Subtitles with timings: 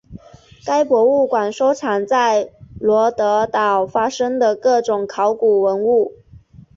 [0.65, 6.15] 该博物馆收藏在罗得岛发现的各种考古文物。